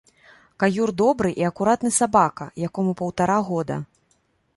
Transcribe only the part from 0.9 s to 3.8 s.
добры і акуратны сабака, якому паўтара года.